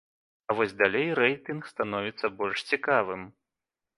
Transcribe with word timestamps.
А 0.51 0.53
вось 0.59 0.71
далей 0.79 1.09
рэйтынг 1.19 1.69
становіцца 1.73 2.33
больш 2.41 2.65
цікавым. 2.75 3.21